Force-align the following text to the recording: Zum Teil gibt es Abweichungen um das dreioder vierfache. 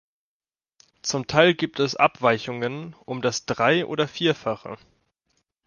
Zum 1.03 1.27
Teil 1.27 1.53
gibt 1.53 1.79
es 1.79 1.95
Abweichungen 1.95 2.95
um 3.05 3.21
das 3.21 3.45
dreioder 3.45 4.07
vierfache. 4.07 4.79